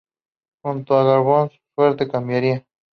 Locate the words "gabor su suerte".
1.03-2.07